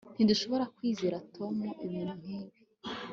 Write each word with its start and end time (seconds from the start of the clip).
ntidushobora 0.15 0.65
kwizera 0.75 1.17
tom 1.35 1.53
ibintu 1.85 2.13
nkibi 2.19 2.51